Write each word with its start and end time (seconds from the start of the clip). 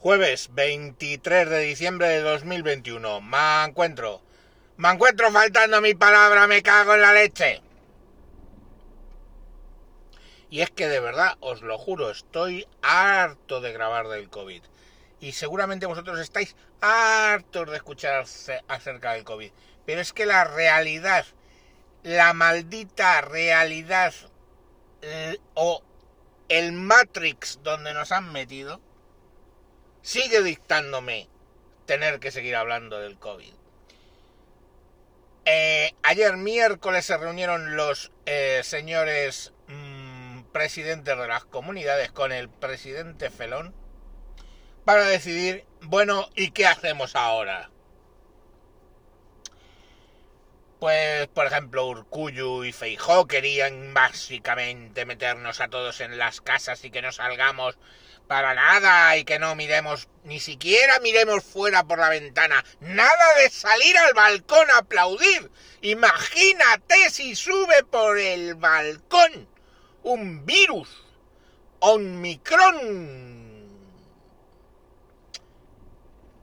Jueves 0.00 0.50
23 0.52 1.50
de 1.50 1.58
diciembre 1.58 2.06
de 2.06 2.20
2021. 2.20 3.20
Me 3.20 3.64
encuentro. 3.64 4.22
Me 4.76 4.90
encuentro 4.90 5.32
faltando 5.32 5.80
mi 5.80 5.94
palabra, 5.94 6.46
me 6.46 6.62
cago 6.62 6.94
en 6.94 7.00
la 7.00 7.12
leche. 7.12 7.60
Y 10.50 10.60
es 10.60 10.70
que 10.70 10.86
de 10.86 11.00
verdad, 11.00 11.36
os 11.40 11.62
lo 11.62 11.76
juro, 11.78 12.10
estoy 12.10 12.64
harto 12.80 13.60
de 13.60 13.72
grabar 13.72 14.06
del 14.06 14.30
COVID. 14.30 14.62
Y 15.18 15.32
seguramente 15.32 15.86
vosotros 15.86 16.20
estáis 16.20 16.54
hartos 16.80 17.68
de 17.68 17.76
escuchar 17.76 18.24
acerca 18.68 19.14
del 19.14 19.24
COVID. 19.24 19.50
Pero 19.84 20.00
es 20.00 20.12
que 20.12 20.26
la 20.26 20.44
realidad, 20.44 21.26
la 22.04 22.34
maldita 22.34 23.20
realidad 23.22 24.14
o 25.54 25.82
el 26.48 26.70
Matrix 26.70 27.58
donde 27.64 27.92
nos 27.94 28.12
han 28.12 28.30
metido, 28.30 28.80
sigue 30.08 30.42
dictándome 30.42 31.28
tener 31.84 32.18
que 32.18 32.30
seguir 32.30 32.56
hablando 32.56 32.98
del 32.98 33.18
COVID. 33.18 33.52
Eh, 35.44 35.92
ayer 36.02 36.38
miércoles 36.38 37.04
se 37.04 37.18
reunieron 37.18 37.76
los 37.76 38.10
eh, 38.24 38.62
señores 38.64 39.52
mm, 39.66 40.44
presidentes 40.44 41.18
de 41.18 41.28
las 41.28 41.44
comunidades 41.44 42.10
con 42.10 42.32
el 42.32 42.48
presidente 42.48 43.28
Felón 43.28 43.74
para 44.86 45.04
decidir, 45.04 45.66
bueno, 45.82 46.30
¿y 46.34 46.52
qué 46.52 46.66
hacemos 46.66 47.14
ahora? 47.14 47.70
Pues, 50.78 51.26
por 51.28 51.46
ejemplo, 51.46 51.86
Urcuyu 51.86 52.62
y 52.64 52.72
Feijó 52.72 53.26
querían 53.26 53.92
básicamente 53.94 55.04
meternos 55.04 55.60
a 55.60 55.68
todos 55.68 56.00
en 56.00 56.18
las 56.18 56.40
casas 56.40 56.84
y 56.84 56.90
que 56.90 57.02
no 57.02 57.10
salgamos 57.10 57.76
para 58.28 58.54
nada 58.54 59.16
y 59.16 59.24
que 59.24 59.40
no 59.40 59.56
miremos, 59.56 60.06
ni 60.22 60.38
siquiera 60.38 61.00
miremos 61.00 61.42
fuera 61.42 61.82
por 61.82 61.98
la 61.98 62.10
ventana. 62.10 62.64
Nada 62.78 63.34
de 63.42 63.50
salir 63.50 63.98
al 63.98 64.14
balcón 64.14 64.70
a 64.70 64.78
aplaudir. 64.78 65.50
Imagínate 65.80 67.10
si 67.10 67.34
sube 67.34 67.82
por 67.84 68.18
el 68.18 68.54
balcón 68.54 69.48
un 70.04 70.46
virus, 70.46 70.88
Omicron. 71.80 72.78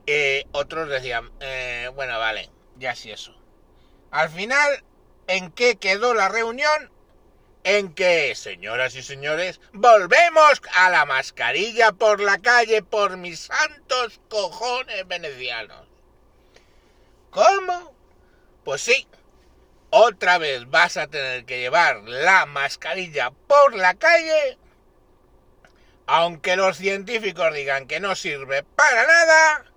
Eh, 0.06 0.44
otros 0.52 0.88
decían, 0.88 1.30
eh, 1.40 1.90
bueno, 1.94 2.18
vale, 2.18 2.50
ya 2.76 2.94
sí 2.94 3.10
eso. 3.10 3.34
Al 4.16 4.30
final, 4.30 4.82
¿en 5.26 5.52
qué 5.52 5.76
quedó 5.76 6.14
la 6.14 6.30
reunión? 6.30 6.90
En 7.64 7.92
que, 7.92 8.34
señoras 8.34 8.94
y 8.94 9.02
señores, 9.02 9.60
volvemos 9.74 10.62
a 10.74 10.88
la 10.88 11.04
mascarilla 11.04 11.92
por 11.92 12.22
la 12.22 12.38
calle 12.38 12.82
por 12.82 13.18
mis 13.18 13.40
santos 13.40 14.18
cojones 14.30 15.06
venecianos. 15.06 15.86
¿Cómo? 17.28 17.94
Pues 18.64 18.80
sí, 18.80 19.06
otra 19.90 20.38
vez 20.38 20.66
vas 20.70 20.96
a 20.96 21.08
tener 21.08 21.44
que 21.44 21.58
llevar 21.58 22.00
la 22.04 22.46
mascarilla 22.46 23.32
por 23.46 23.74
la 23.74 23.92
calle, 23.96 24.56
aunque 26.06 26.56
los 26.56 26.78
científicos 26.78 27.52
digan 27.52 27.86
que 27.86 28.00
no 28.00 28.16
sirve 28.16 28.62
para 28.62 29.06
nada 29.06 29.75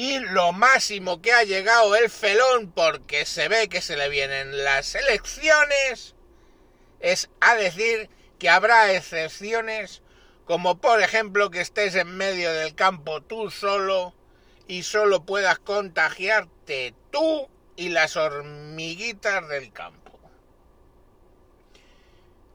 y 0.00 0.18
lo 0.18 0.52
máximo 0.52 1.20
que 1.20 1.30
ha 1.34 1.44
llegado 1.44 1.94
el 1.94 2.08
felón, 2.08 2.72
porque 2.72 3.26
se 3.26 3.48
ve 3.48 3.68
que 3.68 3.82
se 3.82 3.98
le 3.98 4.08
vienen 4.08 4.64
las 4.64 4.94
elecciones, 4.94 6.14
es 7.00 7.28
a 7.42 7.54
decir 7.54 8.08
que 8.38 8.48
habrá 8.48 8.94
excepciones, 8.94 10.00
como 10.46 10.80
por 10.80 11.02
ejemplo 11.02 11.50
que 11.50 11.60
estés 11.60 11.96
en 11.96 12.16
medio 12.16 12.50
del 12.50 12.74
campo 12.74 13.20
tú 13.20 13.50
solo 13.50 14.14
y 14.66 14.84
solo 14.84 15.26
puedas 15.26 15.58
contagiarte 15.58 16.94
tú 17.10 17.50
y 17.76 17.90
las 17.90 18.16
hormiguitas 18.16 19.46
del 19.50 19.70
campo. 19.70 20.18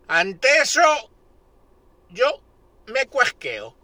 Ante 0.08 0.48
eso, 0.64 1.12
yo 2.10 2.42
me 2.88 3.06
cuesqueo 3.06 3.76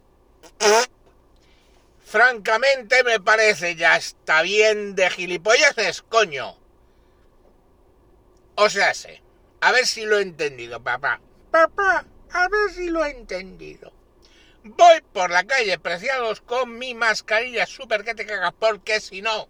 francamente 2.12 3.02
me 3.04 3.20
parece 3.20 3.74
ya 3.74 3.96
está 3.96 4.42
bien 4.42 4.94
de 4.94 5.08
gilipolleces, 5.08 6.02
coño. 6.02 6.58
O 8.54 8.68
sea, 8.68 8.92
sé, 8.92 9.22
a 9.62 9.72
ver 9.72 9.86
si 9.86 10.04
lo 10.04 10.18
he 10.18 10.22
entendido, 10.22 10.82
papá. 10.82 11.22
Papá, 11.50 12.04
a 12.30 12.48
ver 12.48 12.70
si 12.70 12.90
lo 12.90 13.02
he 13.02 13.12
entendido. 13.12 13.94
Voy 14.62 15.00
por 15.14 15.30
la 15.30 15.44
calle, 15.44 15.78
preciados, 15.78 16.42
con 16.42 16.76
mi 16.76 16.92
mascarilla 16.92 17.64
súper 17.64 18.04
que 18.04 18.14
te 18.14 18.26
cagas, 18.26 18.52
porque 18.58 19.00
si 19.00 19.22
no, 19.22 19.48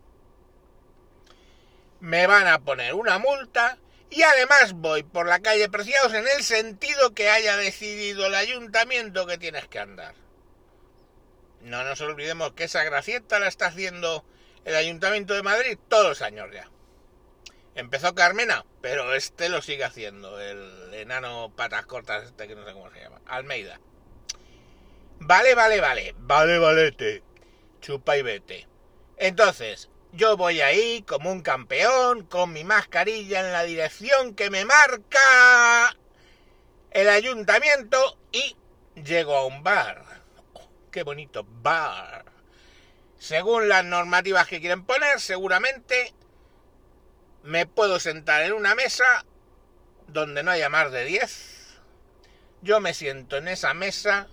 me 1.98 2.28
van 2.28 2.46
a 2.46 2.60
poner 2.60 2.94
una 2.94 3.18
multa 3.18 3.76
y 4.08 4.22
además 4.22 4.74
voy 4.74 5.02
por 5.02 5.26
la 5.26 5.40
calle, 5.40 5.68
preciados, 5.68 6.14
en 6.14 6.28
el 6.28 6.44
sentido 6.44 7.12
que 7.12 7.28
haya 7.28 7.56
decidido 7.56 8.26
el 8.26 8.36
ayuntamiento 8.36 9.26
que 9.26 9.36
tienes 9.36 9.66
que 9.66 9.80
andar. 9.80 10.21
No 11.62 11.84
nos 11.84 12.00
olvidemos 12.00 12.52
que 12.52 12.64
esa 12.64 12.82
gracieta 12.82 13.38
la 13.38 13.46
está 13.46 13.66
haciendo 13.66 14.24
el 14.64 14.74
Ayuntamiento 14.74 15.34
de 15.34 15.42
Madrid 15.42 15.78
todos 15.88 16.08
los 16.08 16.22
años 16.22 16.48
ya. 16.52 16.68
Empezó 17.74 18.14
Carmena, 18.14 18.66
pero 18.80 19.14
este 19.14 19.48
lo 19.48 19.62
sigue 19.62 19.84
haciendo, 19.84 20.40
el 20.40 20.92
enano 20.92 21.52
patas 21.56 21.86
cortas 21.86 22.24
este 22.24 22.48
que 22.48 22.54
no 22.54 22.66
sé 22.66 22.72
cómo 22.72 22.90
se 22.90 23.00
llama, 23.00 23.20
Almeida. 23.26 23.80
Vale, 25.20 25.54
vale, 25.54 25.80
vale, 25.80 26.14
vale, 26.18 26.58
valete, 26.58 27.22
chupa 27.80 28.16
y 28.16 28.22
vete. 28.22 28.68
Entonces, 29.16 29.88
yo 30.10 30.36
voy 30.36 30.60
ahí 30.60 31.02
como 31.02 31.30
un 31.30 31.42
campeón, 31.42 32.26
con 32.26 32.52
mi 32.52 32.64
mascarilla 32.64 33.40
en 33.40 33.52
la 33.52 33.62
dirección 33.62 34.34
que 34.34 34.50
me 34.50 34.64
marca 34.64 35.96
el 36.90 37.08
ayuntamiento 37.08 38.18
y 38.32 38.56
llego 38.96 39.36
a 39.36 39.46
un 39.46 39.62
bar 39.62 40.21
qué 40.92 41.02
bonito 41.02 41.44
bar. 41.44 42.24
Según 43.18 43.68
las 43.68 43.84
normativas 43.84 44.46
que 44.46 44.60
quieren 44.60 44.84
poner, 44.84 45.18
seguramente 45.18 46.12
me 47.42 47.66
puedo 47.66 47.98
sentar 47.98 48.42
en 48.42 48.52
una 48.52 48.76
mesa 48.76 49.24
donde 50.06 50.42
no 50.44 50.52
haya 50.52 50.68
más 50.68 50.92
de 50.92 51.04
10. 51.04 51.80
Yo 52.60 52.78
me 52.78 52.94
siento 52.94 53.38
en 53.38 53.48
esa 53.48 53.74
mesa 53.74 54.28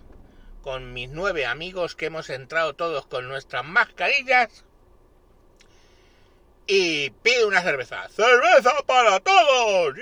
con 0.62 0.94
mis 0.94 1.09
nueve 1.09 1.46
amigos 1.46 1.96
que 1.96 2.08
hemos 2.08 2.30
entrado 2.30 2.75
todos 2.75 3.08
con 3.08 3.28
nuestras 3.28 3.66
mascarillas 3.66 4.66
y 6.68 7.09
pido 7.09 7.48
una 7.48 7.64
cerveza. 7.64 8.08
¡Cerveza 8.09 8.74
para 8.86 9.19
todos! 9.22 9.96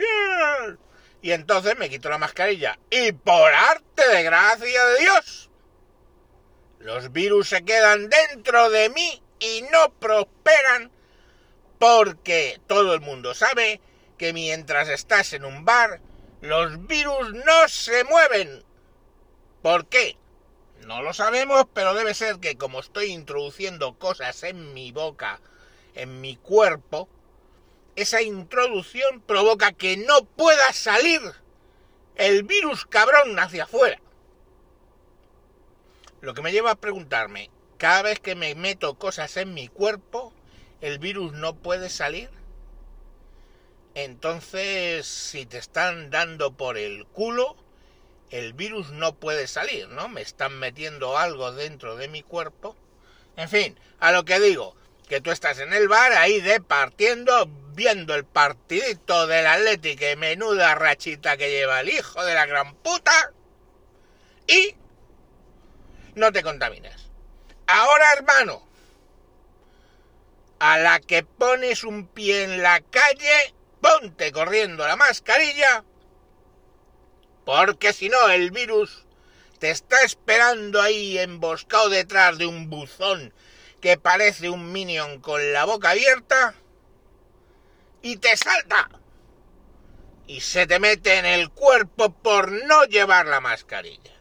Y 1.22 1.32
entonces 1.32 1.78
me 1.78 1.90
quito 1.90 2.10
la 2.10 2.18
mascarilla 2.18 2.80
y 2.90 3.12
por 3.12 3.54
arte 3.54 4.08
de 4.10 4.24
gracia 4.24 4.86
de 4.86 5.00
Dios 5.00 5.47
los 6.88 7.12
virus 7.12 7.50
se 7.50 7.66
quedan 7.66 8.10
dentro 8.10 8.70
de 8.70 8.90
mí 8.90 9.22
y 9.42 9.62
no 9.74 9.92
prosperan 10.00 10.90
porque 11.80 12.62
todo 12.66 12.94
el 12.94 13.02
mundo 13.02 13.34
sabe 13.34 13.82
que 14.18 14.32
mientras 14.32 14.88
estás 14.88 15.34
en 15.34 15.44
un 15.44 15.66
bar, 15.66 16.00
los 16.40 16.88
virus 16.88 17.34
no 17.34 17.68
se 17.68 18.06
mueven. 18.06 18.64
¿Por 19.62 19.88
qué? 19.88 20.16
No 20.86 21.02
lo 21.02 21.14
sabemos, 21.14 21.66
pero 21.74 21.94
debe 21.94 22.14
ser 22.14 22.38
que 22.38 22.58
como 22.58 22.80
estoy 22.80 23.08
introduciendo 23.08 24.00
cosas 24.00 24.42
en 24.44 24.74
mi 24.74 24.94
boca, 24.94 25.42
en 25.94 26.22
mi 26.22 26.38
cuerpo, 26.38 27.10
esa 27.98 28.22
introducción 28.22 29.20
provoca 29.20 29.74
que 29.74 29.98
no 29.98 30.24
pueda 30.24 30.72
salir 30.72 31.20
el 32.16 32.44
virus 32.44 32.86
cabrón 32.86 33.38
hacia 33.38 33.66
afuera. 33.66 34.00
Lo 36.28 36.34
que 36.34 36.42
me 36.42 36.52
lleva 36.52 36.72
a 36.72 36.76
preguntarme, 36.76 37.50
cada 37.78 38.02
vez 38.02 38.20
que 38.20 38.36
me 38.36 38.54
meto 38.54 38.96
cosas 38.96 39.38
en 39.38 39.54
mi 39.54 39.70
cuerpo, 39.70 40.34
el 40.82 41.00
virus 41.00 41.32
no 41.32 41.56
puede 41.56 41.90
salir. 41.90 42.30
Entonces, 43.96 45.08
si 45.08 45.46
te 45.46 45.58
están 45.58 46.10
dando 46.10 46.52
por 46.52 46.78
el 46.78 47.06
culo, 47.06 47.56
el 48.30 48.52
virus 48.52 48.92
no 48.92 49.16
puede 49.16 49.48
salir, 49.48 49.88
¿no? 49.88 50.10
Me 50.10 50.22
están 50.22 50.60
metiendo 50.60 51.18
algo 51.18 51.54
dentro 51.54 51.96
de 51.96 52.10
mi 52.10 52.24
cuerpo. 52.24 52.76
En 53.38 53.48
fin, 53.48 53.80
a 54.02 54.12
lo 54.12 54.26
que 54.26 54.42
digo, 54.42 54.76
que 55.08 55.22
tú 55.22 55.32
estás 55.32 55.60
en 55.60 55.72
el 55.72 55.88
bar 55.88 56.12
ahí 56.12 56.42
de 56.42 56.60
partiendo, 56.60 57.50
viendo 57.74 58.14
el 58.16 58.26
partidito 58.26 59.28
del 59.28 59.48
Atlético 59.48 60.04
menuda 60.18 60.76
rachita 60.76 61.38
que 61.38 61.52
lleva 61.52 61.80
el 61.80 61.88
hijo 61.88 62.26
de 62.26 62.34
la 62.34 62.46
gran 62.46 62.76
puta. 62.76 63.32
Y 64.46 64.76
no 66.18 66.32
te 66.32 66.44
contamines. 66.44 67.10
Ahora, 67.68 68.14
hermano, 68.14 68.68
a 70.60 70.78
la 70.80 71.00
que 71.00 71.24
pones 71.24 71.84
un 71.84 72.08
pie 72.08 72.44
en 72.44 72.64
la 72.64 72.82
calle, 72.82 73.54
ponte 73.82 74.32
corriendo 74.32 74.88
la 74.88 74.96
mascarilla, 74.96 75.84
porque 77.46 77.94
si 77.94 78.10
no 78.10 78.30
el 78.30 78.52
virus 78.52 79.06
te 79.60 79.70
está 79.70 80.02
esperando 80.04 80.82
ahí 80.82 81.18
emboscado 81.18 81.90
detrás 81.90 82.38
de 82.38 82.46
un 82.46 82.70
buzón 82.70 83.34
que 83.80 83.98
parece 83.98 84.50
un 84.50 84.72
minion 84.72 85.22
con 85.22 85.54
la 85.54 85.66
boca 85.66 85.92
abierta 85.92 86.56
y 88.02 88.18
te 88.18 88.36
salta 88.36 88.90
y 90.26 90.42
se 90.42 90.68
te 90.68 90.80
mete 90.80 91.18
en 91.18 91.26
el 91.26 91.50
cuerpo 91.50 92.12
por 92.12 92.52
no 92.52 92.84
llevar 92.86 93.28
la 93.28 93.40
mascarilla. 93.40 94.17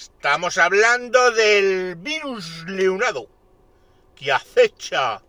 Estamos 0.00 0.56
hablando 0.56 1.30
del 1.32 1.94
virus 1.96 2.64
leonado 2.66 3.28
que 4.16 4.32
acecha 4.32 5.20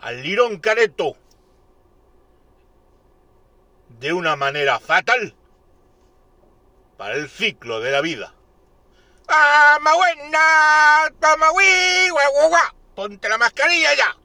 al 0.00 0.22
lirón 0.22 0.58
careto 0.58 1.18
de 3.90 4.14
una 4.14 4.36
manera 4.36 4.80
fatal 4.80 5.34
para 6.96 7.12
el 7.16 7.28
ciclo 7.28 7.80
de 7.80 7.90
la 7.90 8.00
vida. 8.00 8.32
¡Toma 9.26 9.96
buena! 9.96 11.12
¡Toma 11.20 11.48
¡Ponte 12.94 13.28
la 13.28 13.36
mascarilla 13.36 13.94
ya! 13.94 14.16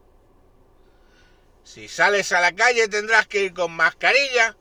Si 1.66 1.90
sales 1.90 2.32
a 2.32 2.40
la 2.40 2.54
calle 2.54 2.88
tendrás 2.88 3.28
que 3.28 3.44
ir 3.44 3.54
con 3.54 3.74
mascarilla, 3.74 4.56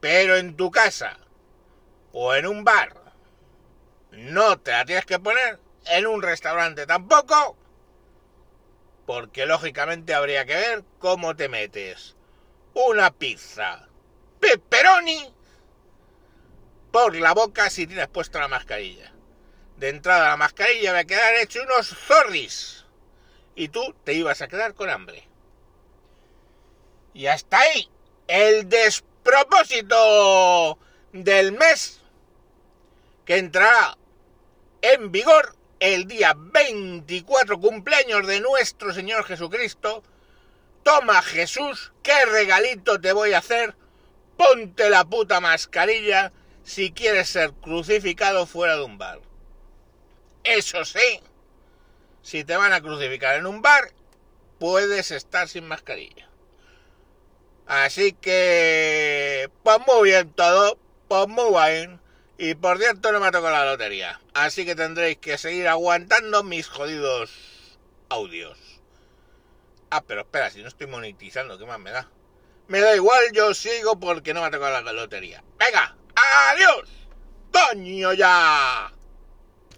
pero 0.00 0.36
en 0.36 0.54
tu 0.54 0.70
casa 0.70 1.16
o 2.12 2.34
en 2.34 2.46
un 2.46 2.62
bar 2.62 3.05
no 4.16 4.58
te 4.58 4.72
la 4.72 4.84
tienes 4.84 5.06
que 5.06 5.18
poner, 5.18 5.58
en 5.86 6.06
un 6.06 6.22
restaurante 6.22 6.86
tampoco, 6.86 7.56
porque 9.06 9.46
lógicamente 9.46 10.14
habría 10.14 10.44
que 10.44 10.54
ver 10.54 10.84
cómo 10.98 11.36
te 11.36 11.48
metes 11.48 12.16
una 12.74 13.10
pizza 13.10 13.88
pepperoni 14.40 15.32
por 16.90 17.16
la 17.16 17.32
boca 17.32 17.70
si 17.70 17.86
tienes 17.86 18.08
puesta 18.08 18.40
la 18.40 18.48
mascarilla 18.48 19.16
de 19.76 19.90
entrada 19.90 20.30
la 20.30 20.36
mascarilla 20.36 20.92
va 20.92 20.98
a 21.00 21.04
quedar 21.04 21.34
hecho 21.34 21.60
unos 21.62 21.88
zorris. 21.88 22.84
Y 23.54 23.68
tú 23.68 23.94
te 24.04 24.14
ibas 24.14 24.40
a 24.42 24.48
quedar 24.48 24.74
con 24.74 24.90
hambre. 24.90 25.28
Y 27.14 27.26
hasta 27.26 27.58
ahí 27.58 27.88
el 28.26 28.68
despropósito 28.68 30.78
del 31.12 31.52
mes 31.52 32.00
que 33.24 33.38
entrará 33.38 33.96
en 34.92 35.10
vigor 35.10 35.56
el 35.80 36.06
día 36.06 36.34
24 36.36 37.58
cumpleaños 37.58 38.26
de 38.26 38.40
nuestro 38.40 38.92
Señor 38.94 39.24
Jesucristo. 39.24 40.04
Toma 40.84 41.22
Jesús, 41.22 41.92
qué 42.04 42.24
regalito 42.26 43.00
te 43.00 43.12
voy 43.12 43.32
a 43.32 43.38
hacer. 43.38 43.74
Ponte 44.36 44.88
la 44.88 45.04
puta 45.04 45.40
mascarilla 45.40 46.32
si 46.62 46.92
quieres 46.92 47.28
ser 47.28 47.52
crucificado 47.54 48.46
fuera 48.46 48.76
de 48.76 48.84
un 48.84 48.96
bar. 48.96 49.20
Eso 50.44 50.84
sí, 50.84 51.20
si 52.22 52.44
te 52.44 52.56
van 52.56 52.72
a 52.72 52.80
crucificar 52.80 53.36
en 53.36 53.46
un 53.46 53.62
bar, 53.62 53.90
puedes 54.60 55.10
estar 55.10 55.48
sin 55.48 55.66
mascarilla. 55.66 56.28
Así 57.66 58.12
que, 58.12 59.50
pues 59.64 59.78
muy 59.84 60.10
bien 60.10 60.30
todo, 60.30 60.78
pues 61.08 61.26
muy 61.26 61.50
bien. 61.50 62.05
Y 62.38 62.54
por 62.54 62.78
cierto, 62.78 63.12
no 63.12 63.20
me 63.20 63.26
ha 63.26 63.32
tocado 63.32 63.54
la 63.54 63.64
lotería. 63.64 64.20
Así 64.34 64.66
que 64.66 64.74
tendréis 64.74 65.18
que 65.18 65.38
seguir 65.38 65.68
aguantando 65.68 66.42
mis 66.42 66.68
jodidos 66.68 67.30
audios. 68.08 68.58
Ah, 69.90 70.02
pero 70.02 70.22
espera, 70.22 70.50
si 70.50 70.60
no 70.62 70.68
estoy 70.68 70.86
monetizando, 70.86 71.58
¿qué 71.58 71.64
más 71.64 71.78
me 71.78 71.90
da? 71.90 72.10
Me 72.68 72.80
da 72.80 72.94
igual, 72.94 73.32
yo 73.32 73.54
sigo 73.54 73.98
porque 73.98 74.34
no 74.34 74.40
me 74.40 74.48
ha 74.48 74.50
tocado 74.50 74.82
la 74.82 74.92
lotería. 74.92 75.42
Venga, 75.58 75.96
adiós. 76.14 76.88
Coño 77.52 78.12
ya. 78.12 78.92